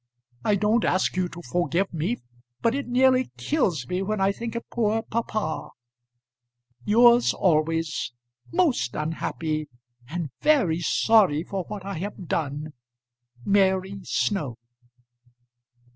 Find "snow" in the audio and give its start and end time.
14.01-14.57